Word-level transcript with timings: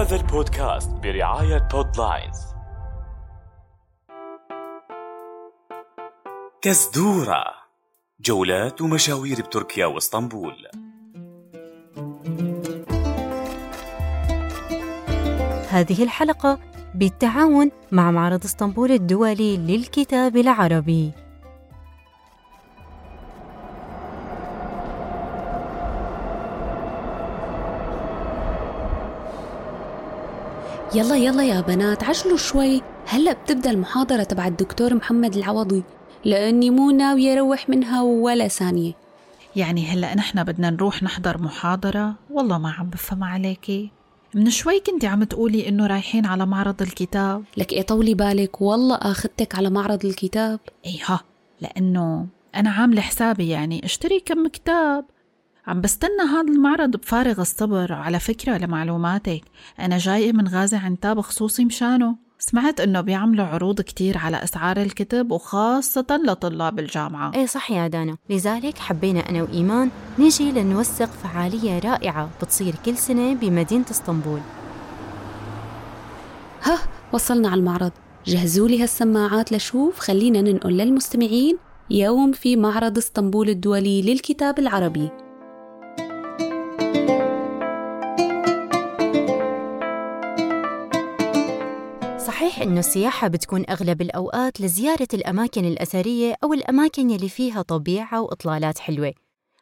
هذا 0.00 0.16
البودكاست 0.16 0.90
برعاية 0.90 1.68
بودلاينز 1.72 2.36
كزدورة 6.62 7.44
جولات 8.20 8.80
ومشاوير 8.80 9.40
بتركيا 9.40 9.86
واسطنبول. 9.86 10.54
هذه 15.68 16.02
الحلقة 16.02 16.58
بالتعاون 16.94 17.70
مع 17.92 18.10
معرض 18.10 18.44
اسطنبول 18.44 18.90
الدولي 18.90 19.56
للكتاب 19.56 20.36
العربي. 20.36 21.12
يلا 30.94 31.16
يلا 31.16 31.42
يا 31.42 31.60
بنات 31.60 32.04
عجلوا 32.04 32.36
شوي. 32.36 32.82
هلا 33.06 33.32
بتبدأ 33.32 33.70
المحاضرة 33.70 34.22
تبع 34.22 34.46
الدكتور 34.46 34.94
محمد 34.94 35.36
العوضي 35.36 35.82
لأني 36.24 36.70
مو 36.70 36.90
ناوية 36.90 37.32
أروح 37.32 37.68
منها 37.68 38.02
ولا 38.02 38.48
ثانية. 38.48 38.92
يعني 39.56 39.86
هلا 39.86 40.14
نحن 40.14 40.44
بدنا 40.44 40.70
نروح 40.70 41.02
نحضر 41.02 41.42
محاضرة؟ 41.42 42.14
والله 42.30 42.58
ما 42.58 42.70
عم 42.70 42.90
بفهم 42.90 43.24
عليكي. 43.24 43.90
من 44.34 44.50
شوي 44.50 44.80
كنتي 44.80 45.06
عم 45.06 45.24
تقولي 45.24 45.68
إنه 45.68 45.86
رايحين 45.86 46.26
على 46.26 46.46
معرض 46.46 46.82
الكتاب. 46.82 47.44
لك 47.56 47.72
إيه 47.72 47.82
طولي 47.82 48.14
بالك 48.14 48.60
والله 48.60 48.94
أخذتك 48.94 49.54
على 49.54 49.70
معرض 49.70 50.04
الكتاب. 50.04 50.60
اي 50.86 51.00
ها 51.06 51.20
لأنه 51.60 52.26
أنا 52.54 52.70
عاملة 52.70 53.00
حسابي 53.00 53.48
يعني 53.48 53.84
اشتري 53.84 54.20
كم 54.20 54.48
كتاب. 54.48 55.04
عم 55.66 55.80
بستنى 55.80 56.22
هذا 56.30 56.52
المعرض 56.52 56.90
بفارغ 56.90 57.40
الصبر 57.40 57.92
على 57.92 58.20
فكرة 58.20 58.58
لمعلوماتك. 58.58 59.40
أنا 59.80 59.98
جاية 59.98 60.32
من 60.32 60.48
غازي 60.48 60.76
عنتاب 60.76 61.20
خصوصي 61.20 61.64
مشانه. 61.64 62.16
سمعت 62.38 62.80
إنه 62.80 63.00
بيعملوا 63.00 63.46
عروض 63.46 63.80
كتير 63.80 64.18
على 64.18 64.44
أسعار 64.44 64.76
الكتب 64.76 65.30
وخاصة 65.30 66.20
لطلاب 66.24 66.78
الجامعة. 66.78 67.32
إيه 67.34 67.46
صح 67.46 67.70
يا 67.70 67.88
دانا. 67.88 68.16
لذلك 68.30 68.78
حبينا 68.78 69.28
أنا 69.28 69.42
وإيمان 69.42 69.90
نيجي 70.18 70.52
لنوثق 70.52 71.10
فعالية 71.10 71.78
رائعة 71.78 72.30
بتصير 72.42 72.74
كل 72.84 72.96
سنة 72.96 73.34
بمدينة 73.34 73.84
إسطنبول. 73.90 74.40
ها 76.62 76.78
وصلنا 77.12 77.48
على 77.48 77.58
المعرض. 77.58 77.92
جهزوا 78.26 78.68
لي 78.68 78.82
هالسماعات 78.82 79.52
لشوف. 79.52 79.98
خلينا 79.98 80.42
ننقل 80.42 80.72
للمستمعين 80.72 81.58
يوم 81.90 82.32
في 82.32 82.56
معرض 82.56 82.98
إسطنبول 82.98 83.48
الدولي 83.48 84.02
للكتاب 84.02 84.58
العربي. 84.58 85.10
إنه 92.70 92.80
السياحة 92.80 93.28
بتكون 93.28 93.64
أغلب 93.70 94.02
الأوقات 94.02 94.60
لزيارة 94.60 95.08
الأماكن 95.14 95.64
الأثرية 95.64 96.34
أو 96.44 96.52
الأماكن 96.52 97.10
يلي 97.10 97.28
فيها 97.28 97.62
طبيعة 97.62 98.22
وإطلالات 98.22 98.78
حلوة. 98.78 99.12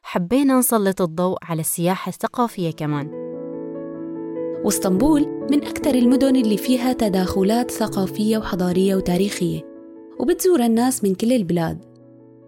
حبينا 0.02 0.58
نسلط 0.58 1.02
الضوء 1.02 1.38
على 1.42 1.60
السياحة 1.60 2.10
الثقافية 2.10 2.70
كمان. 2.70 3.06
واسطنبول 4.64 5.46
من 5.50 5.64
أكثر 5.64 5.94
المدن 5.94 6.36
اللي 6.36 6.56
فيها 6.56 6.92
تداخلات 6.92 7.70
ثقافية 7.70 8.38
وحضارية 8.38 8.96
وتاريخية 8.96 9.60
وبتزور 10.18 10.60
الناس 10.60 11.04
من 11.04 11.14
كل 11.14 11.32
البلاد. 11.32 11.84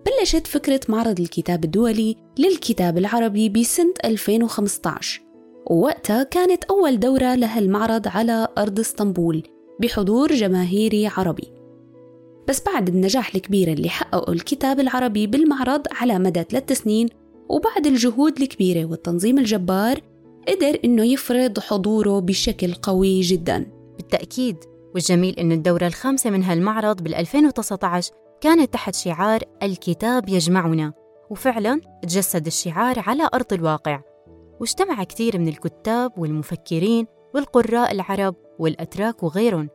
بلشت 0.07 0.47
فكرة 0.47 0.81
معرض 0.89 1.21
الكتاب 1.21 1.65
الدولي 1.65 2.17
للكتاب 2.39 2.99
العربي 2.99 3.49
بسنة 3.49 3.95
2015 4.05 5.23
ووقتها 5.67 6.23
كانت 6.23 6.65
أول 6.65 7.01
دورة 7.01 7.35
لهالمعرض 7.35 8.09
على 8.09 8.49
أرض 8.59 8.81
اسطنبول. 8.81 9.60
بحضور 9.81 10.33
جماهيري 10.33 11.07
عربي. 11.07 11.53
بس 12.49 12.63
بعد 12.67 12.89
النجاح 12.89 13.35
الكبير 13.35 13.73
اللي 13.73 13.89
حققه 13.89 14.33
الكتاب 14.33 14.81
العربي 14.81 15.27
بالمعرض 15.27 15.83
على 16.01 16.19
مدى 16.19 16.43
ثلاث 16.43 16.73
سنين 16.73 17.09
وبعد 17.49 17.87
الجهود 17.87 18.41
الكبيرة 18.41 18.85
والتنظيم 18.85 19.39
الجبار 19.39 20.01
قدر 20.49 20.79
إنه 20.85 21.05
يفرض 21.05 21.59
حضوره 21.59 22.21
بشكل 22.21 22.75
قوي 22.75 23.21
جدا. 23.21 23.67
بالتأكيد 23.97 24.57
والجميل 24.95 25.35
إنه 25.39 25.55
الدورة 25.55 25.87
الخامسة 25.87 26.31
من 26.31 26.43
هالمعرض 26.43 27.03
بال 27.03 27.15
2019 27.15 28.13
كانت 28.41 28.73
تحت 28.73 28.95
شعار 28.95 29.41
الكتاب 29.63 30.29
يجمعنا 30.29 30.93
وفعلا 31.31 31.81
تجسد 32.03 32.47
الشعار 32.47 32.99
على 32.99 33.29
أرض 33.35 33.53
الواقع. 33.53 34.01
واجتمع 34.61 35.05
كثير 35.05 35.39
من 35.39 35.49
الكتاب 35.49 36.19
والمفكرين 36.19 37.07
والقراء 37.35 37.93
العرب 37.93 38.35
والأتراك 38.61 39.23
وغيرهم. 39.23 39.69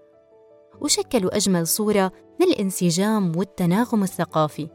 وشكلوا 0.82 1.36
أجمل 1.36 1.68
صورة 1.68 2.12
من 2.40 2.48
الانسجام 2.48 3.38
والتناغم 3.38 4.04
الثقافي. 4.04 4.68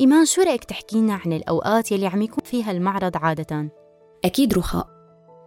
إيمان 0.00 0.24
شو 0.24 0.42
رأيك 0.42 0.64
تحكينا 0.64 1.14
عن 1.14 1.32
الأوقات 1.32 1.92
يلي 1.92 2.06
عم 2.06 2.22
يكون 2.22 2.44
فيها 2.44 2.70
المعرض 2.70 3.16
عادة؟ 3.16 3.68
أكيد 4.24 4.54
رخاء. 4.54 4.86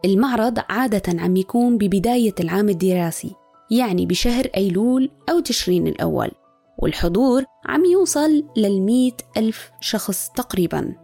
المعرض 0.05 0.59
عادة 0.69 1.21
عم 1.21 1.35
يكون 1.35 1.77
ببداية 1.77 2.35
العام 2.39 2.69
الدراسي 2.69 3.35
يعني 3.71 4.05
بشهر 4.05 4.45
أيلول 4.57 5.11
أو 5.29 5.39
تشرين 5.39 5.87
الأول. 5.87 6.31
والحضور 6.77 7.43
عم 7.65 7.85
يوصل 7.85 8.43
للمئة 8.57 9.17
ألف 9.37 9.71
شخص 9.81 10.29
تقريبا. 10.29 10.95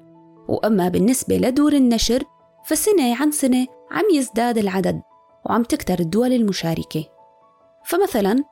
وأما 0.48 0.90
بالنسبة 0.90 1.38
لدور 1.38 1.74
النشر 1.74 2.24
فسنة 2.66 3.16
عن 3.16 3.32
سنة 3.32 3.68
عم 3.92 4.04
يزداد 4.14 4.58
العدد. 4.58 5.02
وعم 5.46 5.64
تكتر 5.64 6.00
الدول 6.00 6.34
المشاركة. 6.34 7.06
فمثلا 7.86 8.44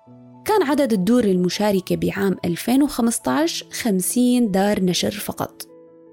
كان 0.45 0.63
عدد 0.63 0.93
الدور 0.93 1.23
المشاركة 1.23 1.95
بعام 1.95 2.37
2015 2.45 3.65
50 3.71 4.51
دار 4.51 4.83
نشر 4.83 5.11
فقط. 5.11 5.67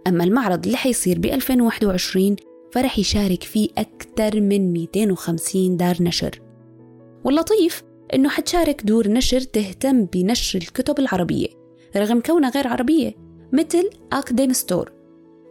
أما 0.06 0.24
المعرض 0.24 0.64
اللي 0.66 0.76
حيصير 0.76 1.18
ب 1.18 1.24
2021 1.24 2.36
فرح 2.72 2.98
يشارك 2.98 3.42
فيه 3.42 3.68
أكثر 3.78 4.40
من 4.40 4.72
250 4.72 5.76
دار 5.76 6.02
نشر. 6.02 6.40
واللطيف 7.24 7.82
إنه 8.14 8.28
حتشارك 8.28 8.82
دور 8.84 9.08
نشر 9.08 9.40
تهتم 9.40 10.04
بنشر 10.04 10.58
الكتب 10.58 10.98
العربية 10.98 11.48
رغم 11.96 12.20
كونها 12.20 12.50
غير 12.50 12.68
عربية 12.68 13.14
مثل 13.52 13.90
أكديم 14.12 14.52
ستور 14.52 14.92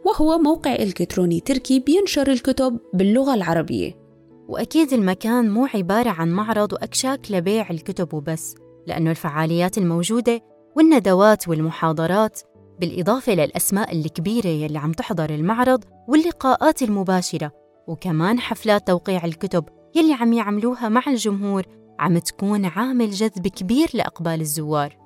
وهو 0.05 0.37
موقع 0.37 0.75
إلكتروني 0.75 1.39
تركي 1.39 1.79
بينشر 1.79 2.31
الكتب 2.31 2.79
باللغة 2.93 3.33
العربية. 3.33 4.06
وأكيد 4.47 4.93
المكان 4.93 5.49
مو 5.49 5.65
عبارة 5.65 6.09
عن 6.09 6.31
معرض 6.31 6.73
وأكشاك 6.73 7.31
لبيع 7.31 7.69
الكتب 7.69 8.13
وبس 8.13 8.55
لأنه 8.87 9.11
الفعاليات 9.11 9.77
الموجودة 9.77 10.41
والندوات 10.75 11.47
والمحاضرات 11.47 12.39
بالإضافة 12.79 13.33
للأسماء 13.33 13.95
الكبيرة 13.95 14.47
يلي 14.47 14.77
عم 14.77 14.91
تحضر 14.91 15.29
المعرض 15.29 15.83
واللقاءات 16.07 16.81
المباشرة 16.81 17.51
وكمان 17.87 18.39
حفلات 18.39 18.87
توقيع 18.87 19.25
الكتب 19.25 19.65
يلي 19.95 20.13
عم 20.13 20.33
يعملوها 20.33 20.89
مع 20.89 21.01
الجمهور 21.07 21.63
عم 21.99 22.17
تكون 22.17 22.65
عامل 22.65 23.11
جذب 23.11 23.47
كبير 23.47 23.89
لأقبال 23.93 24.41
الزوار 24.41 24.97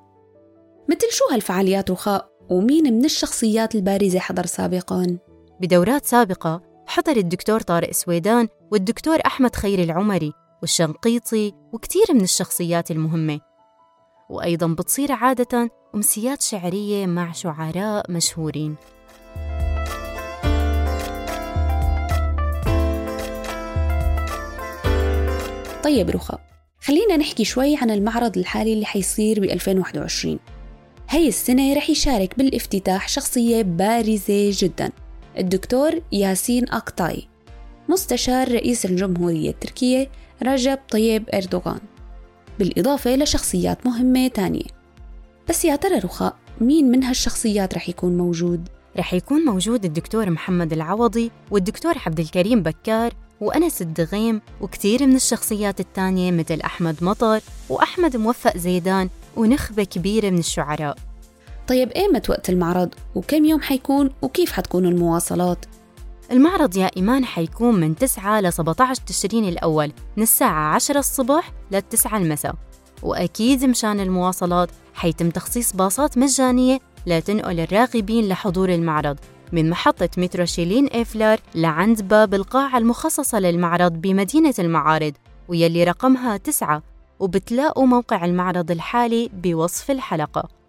مثل 0.88 1.06
شو 1.10 1.24
هالفعاليات 1.32 1.90
رخاء 1.90 2.32
ومين 2.50 2.92
من 2.92 3.04
الشخصيات 3.04 3.74
البارزة 3.74 4.18
حضر 4.18 4.46
سابقاً؟ 4.46 5.18
بدورات 5.60 6.04
سابقة 6.04 6.71
حضر 6.92 7.16
الدكتور 7.16 7.60
طارق 7.60 7.90
سويدان 7.90 8.48
والدكتور 8.72 9.18
أحمد 9.26 9.56
خير 9.56 9.82
العمري 9.82 10.32
والشنقيطي 10.62 11.52
وكثير 11.72 12.04
من 12.14 12.20
الشخصيات 12.20 12.90
المهمة. 12.90 13.40
وأيضا 14.30 14.66
بتصير 14.66 15.12
عادة 15.12 15.70
أمسيات 15.94 16.42
شعرية 16.42 17.06
مع 17.06 17.32
شعراء 17.32 18.10
مشهورين. 18.10 18.76
طيب 25.84 26.10
رخا 26.10 26.38
خلينا 26.80 27.16
نحكي 27.16 27.44
شوي 27.44 27.76
عن 27.76 27.90
المعرض 27.90 28.38
الحالي 28.38 28.72
اللي 28.72 28.86
حيصير 28.86 29.40
ب 29.40 29.44
2021 29.44 30.38
هاي 31.08 31.28
السنة 31.28 31.74
رح 31.74 31.90
يشارك 31.90 32.38
بالافتتاح 32.38 33.08
شخصية 33.08 33.62
بارزة 33.62 34.50
جدا. 34.52 35.01
الدكتور 35.38 36.02
ياسين 36.12 36.68
أقطاي 36.68 37.28
مستشار 37.88 38.52
رئيس 38.52 38.84
الجمهورية 38.84 39.50
التركية 39.50 40.10
رجب 40.42 40.78
طيب 40.90 41.28
أردوغان. 41.34 41.80
بالإضافة 42.58 43.16
لشخصيات 43.16 43.86
مهمة 43.86 44.28
تانية. 44.28 44.64
بس 45.48 45.64
يا 45.64 45.76
ترى 45.76 45.98
رخاء 45.98 46.36
مين 46.60 46.90
من 46.90 47.04
هالشخصيات 47.04 47.74
رح 47.74 47.88
يكون 47.88 48.16
موجود؟ 48.16 48.68
رح 48.96 49.14
يكون 49.14 49.44
موجود 49.44 49.84
الدكتور 49.84 50.30
محمد 50.30 50.72
العوضي 50.72 51.30
والدكتور 51.50 51.94
عبد 52.06 52.20
الكريم 52.20 52.62
بكار 52.62 53.12
وأنس 53.40 53.82
الدغيم 53.82 54.40
وكثير 54.60 55.06
من 55.06 55.16
الشخصيات 55.16 55.80
التانية 55.80 56.32
مثل 56.32 56.60
أحمد 56.60 57.04
مطر 57.04 57.40
وأحمد 57.68 58.16
موفق 58.16 58.56
زيدان 58.56 59.08
ونخبة 59.36 59.84
كبيرة 59.84 60.30
من 60.30 60.38
الشعراء. 60.38 60.96
طيب 61.68 61.90
إيمت 61.90 62.30
وقت 62.30 62.50
المعرض؟ 62.50 62.94
وكم 63.14 63.44
يوم 63.44 63.60
حيكون؟ 63.60 64.10
وكيف 64.22 64.52
حتكون 64.52 64.86
المواصلات؟ 64.86 65.66
المعرض 66.32 66.76
يا 66.76 66.90
إيمان 66.96 67.24
حيكون 67.24 67.80
من 67.80 67.96
9 67.96 68.40
ل 68.40 68.52
17 68.52 69.02
تشرين 69.06 69.44
الأول 69.44 69.92
من 70.16 70.22
الساعة 70.22 70.74
10 70.74 70.98
الصبح 70.98 71.52
للتسعة 71.70 72.16
المساء. 72.18 72.54
وأكيد 73.02 73.64
مشان 73.64 74.00
المواصلات 74.00 74.68
حيتم 74.94 75.30
تخصيص 75.30 75.72
باصات 75.72 76.18
مجانية 76.18 76.78
لتنقل 77.06 77.60
الراغبين 77.60 78.28
لحضور 78.28 78.68
المعرض 78.68 79.18
من 79.52 79.70
محطة 79.70 80.08
مترو 80.16 80.44
شيلين 80.44 80.86
إيفلر 80.86 81.38
لعند 81.54 82.02
باب 82.02 82.34
القاعة 82.34 82.78
المخصصة 82.78 83.40
للمعرض 83.40 83.92
بمدينة 83.92 84.54
المعارض 84.58 85.12
ويلي 85.48 85.84
رقمها 85.84 86.36
تسعة 86.36 86.82
وبتلاقوا 87.20 87.86
موقع 87.86 88.24
المعرض 88.24 88.70
الحالي 88.70 89.30
بوصف 89.42 89.90
الحلقة. 89.90 90.61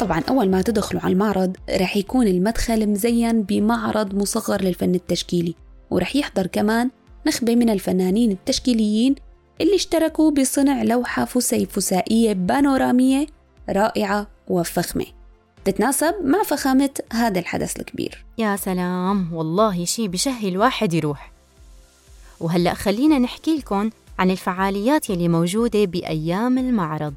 طبعا 0.00 0.22
أول 0.28 0.50
ما 0.50 0.62
تدخلوا 0.62 1.02
على 1.02 1.12
المعرض 1.12 1.56
رح 1.70 1.96
يكون 1.96 2.26
المدخل 2.26 2.88
مزين 2.88 3.42
بمعرض 3.42 4.14
مصغر 4.14 4.62
للفن 4.62 4.94
التشكيلي 4.94 5.54
ورح 5.90 6.16
يحضر 6.16 6.46
كمان 6.46 6.90
نخبة 7.26 7.56
من 7.56 7.70
الفنانين 7.70 8.30
التشكيليين 8.30 9.14
اللي 9.60 9.74
اشتركوا 9.74 10.30
بصنع 10.30 10.82
لوحة 10.82 11.24
فسي 11.24 11.66
فسائية 11.66 12.32
بانورامية 12.32 13.26
رائعة 13.70 14.26
وفخمة. 14.48 15.06
تتناسب 15.64 16.14
مع 16.24 16.42
فخامة 16.42 16.90
هذا 17.12 17.38
الحدث 17.38 17.80
الكبير. 17.80 18.24
يا 18.38 18.56
سلام 18.56 19.34
والله 19.34 19.84
شي 19.84 20.08
بشهي 20.08 20.48
الواحد 20.48 20.94
يروح. 20.94 21.37
وهلأ 22.40 22.74
خلينا 22.74 23.18
نحكي 23.18 23.56
لكم 23.56 23.90
عن 24.18 24.30
الفعاليات 24.30 25.10
يلي 25.10 25.28
موجودة 25.28 25.84
بأيام 25.84 26.58
المعرض. 26.58 27.14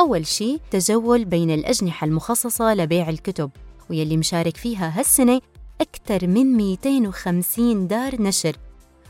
أول 0.00 0.26
شي 0.26 0.58
تجول 0.70 1.24
بين 1.24 1.50
الأجنحة 1.50 2.04
المخصصة 2.04 2.74
لبيع 2.74 3.08
الكتب 3.08 3.50
ويلي 3.90 4.16
مشارك 4.16 4.56
فيها 4.56 4.98
هالسنة 4.98 5.40
أكثر 5.80 6.26
من 6.26 6.56
250 6.56 7.86
دار 7.86 8.22
نشر. 8.22 8.56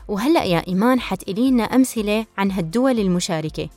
وهلأ 0.07 0.43
يا 0.43 0.67
إيمان 0.67 0.99
حتقلي 0.99 1.51
لنا 1.51 1.63
أمثلة 1.63 2.25
عن 2.37 2.51
هالدول 2.51 2.99
المشاركة. 2.99 3.69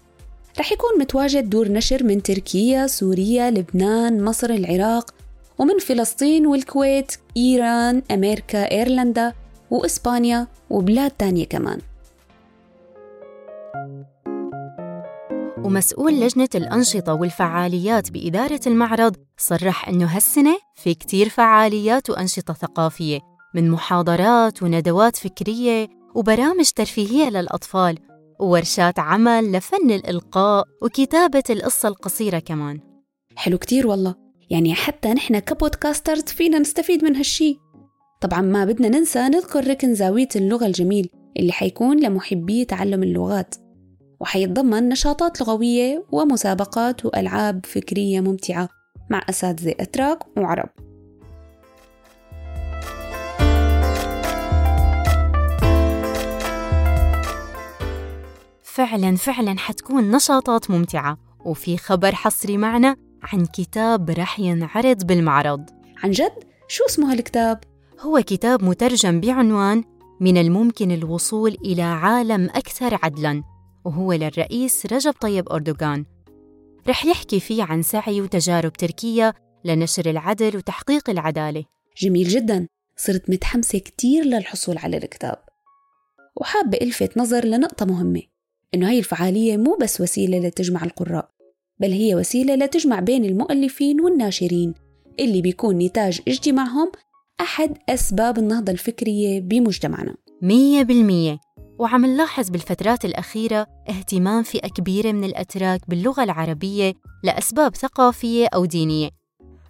رح 0.58 0.72
يكون 0.72 0.98
متواجد 0.98 1.50
دور 1.50 1.68
نشر 1.68 2.04
من 2.04 2.22
تركيا، 2.22 2.86
سوريا، 2.86 3.50
لبنان، 3.50 4.24
مصر، 4.24 4.50
العراق 4.50 5.14
ومن 5.58 5.78
فلسطين 5.78 6.46
والكويت، 6.46 7.12
إيران، 7.36 8.02
أمريكا، 8.10 8.70
إيرلندا. 8.70 9.32
وإسبانيا 9.70 10.46
وبلاد 10.70 11.10
تانية 11.10 11.46
كمان. 11.46 11.80
ومسؤول 15.64 16.20
لجنة 16.20 16.48
الأنشطة 16.54 17.14
والفعاليات 17.14 18.10
بإدارة 18.10 18.60
المعرض 18.66 19.16
صرح 19.36 19.88
أنه 19.88 20.06
هالسنة 20.06 20.58
في 20.74 20.94
كتير 20.94 21.28
فعاليات 21.28 22.10
وأنشطة 22.10 22.54
ثقافية 22.54 23.20
من 23.54 23.70
محاضرات 23.70 24.62
وندوات 24.62 25.16
فكرية 25.16 25.88
وبرامج 26.14 26.70
ترفيهية 26.70 27.30
للأطفال 27.30 27.98
وورشات 28.40 28.98
عمل 28.98 29.52
لفن 29.52 29.90
الإلقاء 29.90 30.64
وكتابة 30.82 31.42
القصة 31.50 31.88
القصيرة 31.88 32.38
كمان. 32.38 32.80
حلو 33.36 33.58
كتير 33.58 33.86
والله. 33.86 34.14
يعني 34.50 34.74
حتى 34.74 35.08
نحن 35.08 35.38
كبودكاسترز 35.38 36.22
فينا 36.22 36.58
نستفيد 36.58 37.04
من 37.04 37.16
هالشي. 37.16 37.58
طبعا 38.20 38.40
ما 38.40 38.64
بدنا 38.64 38.88
ننسى 38.88 39.18
نذكر 39.18 39.68
ركن 39.68 39.94
زاوية 39.94 40.28
اللغة 40.36 40.66
الجميل 40.66 41.10
اللي 41.36 41.52
حيكون 41.52 42.00
لمحبي 42.00 42.64
تعلم 42.64 43.02
اللغات 43.02 43.54
وحيتضمن 44.20 44.88
نشاطات 44.88 45.40
لغوية 45.40 46.04
ومسابقات 46.12 47.06
وألعاب 47.06 47.66
فكرية 47.66 48.20
ممتعة 48.20 48.68
مع 49.10 49.22
أساتذة 49.28 49.74
أتراك 49.80 50.38
وعرب 50.38 50.68
فعلا 58.62 59.16
فعلا 59.16 59.58
حتكون 59.58 60.10
نشاطات 60.10 60.70
ممتعة 60.70 61.18
وفي 61.44 61.76
خبر 61.76 62.14
حصري 62.14 62.56
معنا 62.56 62.96
عن 63.22 63.46
كتاب 63.46 64.10
رح 64.10 64.40
ينعرض 64.40 65.06
بالمعرض 65.06 65.70
عن 66.04 66.10
جد؟ 66.10 66.44
شو 66.68 66.84
اسمه 66.88 67.12
هالكتاب؟ 67.12 67.69
هو 68.00 68.22
كتاب 68.26 68.64
مترجم 68.64 69.20
بعنوان 69.20 69.84
من 70.20 70.36
الممكن 70.36 70.90
الوصول 70.90 71.56
إلى 71.64 71.82
عالم 71.82 72.44
أكثر 72.44 72.98
عدلاً 73.02 73.42
وهو 73.84 74.12
للرئيس 74.12 74.86
رجب 74.86 75.12
طيب 75.20 75.48
أردوغان. 75.48 76.04
رح 76.88 77.04
يحكي 77.04 77.40
فيه 77.40 77.62
عن 77.62 77.82
سعي 77.82 78.20
وتجارب 78.20 78.72
تركيا 78.72 79.32
لنشر 79.64 80.10
العدل 80.10 80.56
وتحقيق 80.56 81.10
العدالة. 81.10 81.64
جميل 81.96 82.28
جدا. 82.28 82.66
صرت 82.96 83.30
متحمسة 83.30 83.78
كتير 83.78 84.24
للحصول 84.24 84.78
على 84.78 84.96
الكتاب. 84.96 85.38
وحابة 86.36 86.78
ألفت 86.82 87.18
نظر 87.18 87.44
لنقطة 87.44 87.86
مهمة 87.86 88.22
إنه 88.74 88.88
هاي 88.88 88.98
الفعالية 88.98 89.56
مو 89.56 89.78
بس 89.80 90.00
وسيلة 90.00 90.38
لتجمع 90.38 90.84
القراء 90.84 91.30
بل 91.80 91.92
هي 91.92 92.14
وسيلة 92.14 92.54
لتجمع 92.54 93.00
بين 93.00 93.24
المؤلفين 93.24 94.00
والناشرين 94.00 94.74
اللي 95.20 95.42
بيكون 95.42 95.78
نتاج 95.78 96.20
اجتماعهم 96.28 96.92
أحد 97.40 97.78
أسباب 97.88 98.38
النهضة 98.38 98.72
الفكرية 98.72 99.40
بمجتمعنا. 99.40 100.14
مية 100.42 100.82
بالمية. 100.82 101.38
وعم 101.78 102.06
نلاحظ 102.06 102.50
بالفترات 102.50 103.04
الأخيرة 103.04 103.66
اهتمام 103.88 104.42
فئة 104.42 104.68
كبيرة 104.68 105.12
من 105.12 105.24
الأتراك 105.24 105.80
باللغة 105.88 106.24
العربية 106.24 106.92
لأسباب 107.24 107.76
ثقافية 107.76 108.46
أو 108.54 108.64
دينية. 108.64 109.10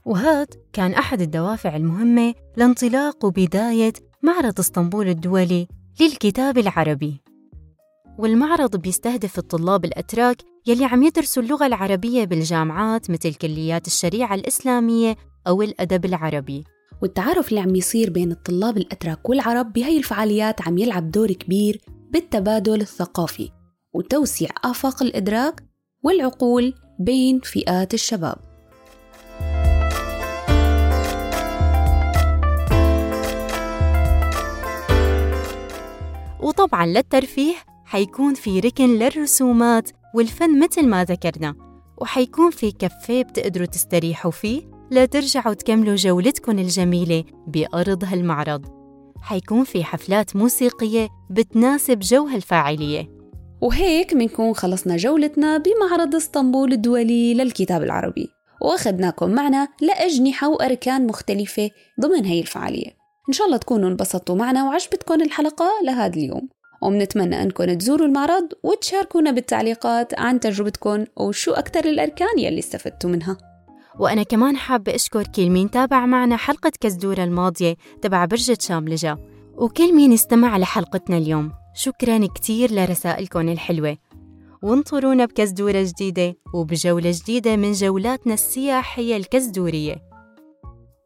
وهذا 0.05 0.47
كان 0.73 0.93
أحد 0.93 1.21
الدوافع 1.21 1.77
المهمة 1.77 2.35
لانطلاق 2.57 3.25
وبداية 3.25 3.93
معرض 4.23 4.59
إسطنبول 4.59 5.09
الدولي 5.09 5.67
للكتاب 6.01 6.59
العربي. 6.59 7.21
والمعرض 8.19 8.77
بيستهدف 8.77 9.39
الطلاب 9.39 9.85
الأتراك 9.85 10.37
يلي 10.67 10.85
عم 10.85 11.03
يدرسوا 11.03 11.43
اللغة 11.43 11.67
العربية 11.67 12.25
بالجامعات 12.25 13.11
مثل 13.11 13.35
كليات 13.35 13.87
الشريعة 13.87 14.35
الإسلامية 14.35 15.17
أو 15.47 15.63
الأدب 15.63 16.05
العربي. 16.05 16.65
والتعارف 17.03 17.49
اللي 17.49 17.61
عم 17.61 17.77
يصير 17.77 18.11
بين 18.11 18.33
الطلاب 18.33 18.77
الأتراك 18.77 19.29
والعرب 19.29 19.73
بهاي 19.73 19.99
الفعاليات 19.99 20.63
عم 20.63 20.79
يلعب 20.79 21.11
دور 21.11 21.33
كبير 21.33 21.81
بالتبادل 22.11 22.81
الثقافي 22.81 23.51
وتوسيع 23.95 24.49
آفاق 24.65 25.03
الإدراك 25.03 25.63
والعقول 26.05 26.75
بين 26.99 27.41
فئات 27.41 27.95
الشباب. 27.95 28.37
وطبعا 36.41 36.87
للترفيه 36.87 37.55
حيكون 37.85 38.35
في 38.35 38.61
ركن 38.61 38.99
للرسومات 38.99 39.91
والفن 40.15 40.61
مثل 40.65 40.89
ما 40.89 41.05
ذكرنا 41.05 41.55
وحيكون 41.99 42.51
في 42.51 42.71
كافيه 42.73 43.23
بتقدروا 43.23 43.67
تستريحوا 43.67 44.31
فيه 44.31 44.80
لترجعوا 44.91 45.55
تكملوا 45.55 45.97
جولتكم 45.97 46.59
الجميلة 46.59 47.25
بأرض 47.47 48.05
هالمعرض. 48.05 48.67
حيكون 49.23 49.65
في 49.65 49.85
حفلات 49.85 50.37
موسيقية 50.37 51.09
بتناسب 51.31 51.99
جو 51.99 52.27
هالفاعلية. 52.27 53.09
وهيك 53.61 54.15
بنكون 54.15 54.55
خلصنا 54.55 54.97
جولتنا 54.97 55.59
بمعرض 55.59 56.15
اسطنبول 56.15 56.73
الدولي 56.73 57.35
للكتاب 57.35 57.83
العربي 57.83 58.29
وأخذناكم 58.63 59.31
معنا 59.31 59.69
لأجنحة 59.81 60.49
وأركان 60.49 61.07
مختلفة 61.07 61.71
ضمن 62.01 62.25
هي 62.25 62.41
الفعالية. 62.41 62.91
إن 63.29 63.33
شاء 63.33 63.47
الله 63.47 63.57
تكونوا 63.57 63.89
انبسطتوا 63.89 64.37
معنا 64.37 64.65
وعجبتكم 64.65 65.23
الحلقة 65.23 65.69
لهذا 65.85 66.15
اليوم. 66.15 66.49
وبنتمنى 66.83 67.43
أنكم 67.43 67.75
تزوروا 67.75 68.07
المعرض 68.07 68.49
وتشاركونا 68.63 69.31
بالتعليقات 69.31 70.19
عن 70.19 70.41
تجربتكم 70.41 71.05
وشو 71.17 71.53
أكثر 71.53 71.85
الأركان 71.85 72.39
يلي 72.39 72.59
استفدتوا 72.59 73.11
منها. 73.11 73.50
وأنا 74.01 74.23
كمان 74.23 74.57
حابة 74.57 74.95
أشكر 74.95 75.27
كل 75.27 75.51
مين 75.51 75.71
تابع 75.71 76.07
معنا 76.07 76.37
حلقة 76.37 76.73
كزدورة 76.81 77.25
الماضية 77.25 77.77
تبع 78.03 78.25
برجة 78.25 78.59
شاملجة 78.61 79.19
وكل 79.55 79.95
مين 79.95 80.13
استمع 80.13 80.59
لحلقتنا 80.59 81.17
اليوم 81.17 81.53
شكرا 81.75 82.27
كتير 82.27 82.73
لرسائلكم 82.73 83.49
الحلوة. 83.49 83.97
وانطرونا 84.63 85.25
بكزدورة 85.25 85.83
جديدة 85.83 86.37
وبجولة 86.55 87.11
جديدة 87.15 87.57
من 87.57 87.73
جولاتنا 87.73 88.35
السياحية 88.35 89.17
الكزدورية. 89.17 89.97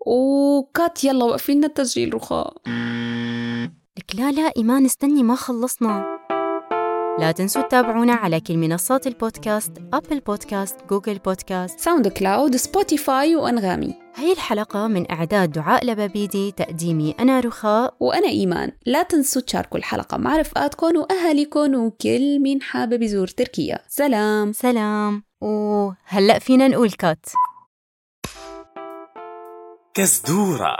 وكات 0.06 1.04
يلا 1.04 1.24
وقفي 1.24 1.52
لنا 1.54 1.66
التسجيل 1.66 2.14
رخاء. 2.14 2.54
لك 3.98 4.14
لا 4.14 4.32
لا 4.32 4.52
إيمان 4.56 4.84
استني 4.84 5.22
ما 5.22 5.34
خلصنا. 5.34 6.13
لا 7.18 7.33
تنسوا 7.33 7.62
تتابعونا 7.62 8.12
على 8.12 8.40
كل 8.40 8.56
منصات 8.56 9.06
البودكاست 9.06 9.73
أبل 9.92 10.21
بودكاست 10.21 10.76
جوجل 10.90 11.18
بودكاست. 11.18 11.80
SoundCloud 11.80 12.56
Spotify 12.56 13.36
وأنغامي. 13.37 13.94
هاي 14.16 14.33
الحلقة 14.33 14.87
من 14.87 15.11
إعداد 15.12 15.52
دعاء 15.52 15.87
لبابيدي 15.87 16.52
تقديمي 16.52 17.14
أنا 17.21 17.40
رخاء. 17.40 17.94
وأنا 18.00 18.28
إيمان. 18.28 18.73
لا 18.87 19.02
تنسوا 19.02 19.42
تشاركوا 19.42 19.78
الحلقة 19.78 20.16
مع 20.16 20.37
رفقاتكم 20.37 20.97
وأهاليكم 20.97 21.75
وكل 21.75 22.38
مين 22.40 22.62
حابب 22.62 23.02
يزور 23.02 23.26
تركيا. 23.26 23.78
سلام. 23.88 24.52
سلام. 24.52 25.23
وهلأ 25.40 26.38
فينا 26.38 26.68
نقول 26.68 26.90
cut. 26.90 27.26
كزدورة 29.94 30.76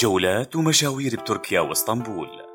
جولات 0.00 0.56
ومشاوير 0.56 1.16
بتركيا 1.20 1.60
واسطنبول. 1.60 2.45